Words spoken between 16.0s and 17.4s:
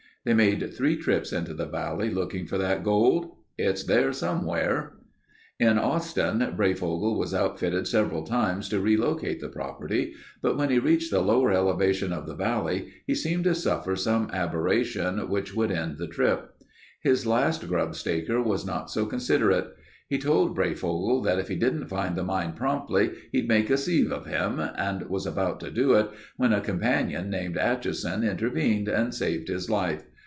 trip. His